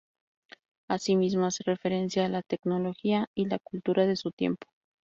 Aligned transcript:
Asimismo, 0.87 1.45
hace 1.45 1.63
referencia 1.63 2.25
a 2.25 2.29
la 2.29 2.41
tecnología 2.41 3.29
y 3.35 3.45
la 3.45 3.59
cultura 3.59 4.07
de 4.07 4.15
su 4.15 4.31
tiempo. 4.31 4.67